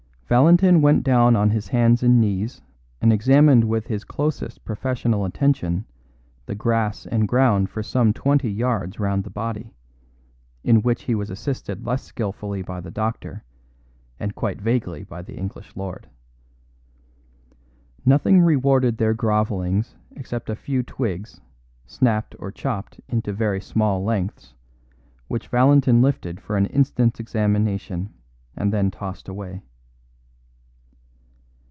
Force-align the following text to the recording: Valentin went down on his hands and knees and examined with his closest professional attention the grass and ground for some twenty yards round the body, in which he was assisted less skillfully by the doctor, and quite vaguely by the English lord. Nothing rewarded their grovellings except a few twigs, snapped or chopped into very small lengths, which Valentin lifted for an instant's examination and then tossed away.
Valentin 0.33 0.81
went 0.81 1.03
down 1.03 1.35
on 1.35 1.49
his 1.49 1.67
hands 1.67 2.01
and 2.01 2.21
knees 2.21 2.61
and 3.01 3.11
examined 3.11 3.65
with 3.65 3.87
his 3.87 4.05
closest 4.05 4.63
professional 4.63 5.25
attention 5.25 5.83
the 6.45 6.55
grass 6.55 7.05
and 7.07 7.27
ground 7.27 7.69
for 7.69 7.83
some 7.83 8.13
twenty 8.13 8.49
yards 8.49 8.97
round 8.97 9.25
the 9.25 9.29
body, 9.29 9.73
in 10.63 10.81
which 10.81 11.01
he 11.03 11.13
was 11.13 11.29
assisted 11.29 11.85
less 11.85 12.01
skillfully 12.01 12.61
by 12.61 12.79
the 12.79 12.89
doctor, 12.89 13.43
and 14.21 14.33
quite 14.33 14.61
vaguely 14.61 15.03
by 15.03 15.21
the 15.21 15.35
English 15.35 15.75
lord. 15.75 16.07
Nothing 18.05 18.39
rewarded 18.39 18.97
their 18.99 19.13
grovellings 19.13 19.97
except 20.15 20.49
a 20.49 20.55
few 20.55 20.81
twigs, 20.81 21.41
snapped 21.85 22.35
or 22.39 22.53
chopped 22.53 23.01
into 23.09 23.33
very 23.33 23.59
small 23.59 24.01
lengths, 24.01 24.53
which 25.27 25.49
Valentin 25.49 26.01
lifted 26.01 26.39
for 26.39 26.55
an 26.55 26.67
instant's 26.67 27.19
examination 27.19 28.13
and 28.55 28.71
then 28.71 28.89
tossed 28.89 29.27
away. 29.27 29.61